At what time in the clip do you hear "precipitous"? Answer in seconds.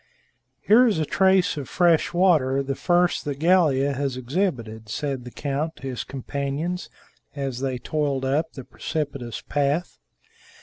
8.63-9.41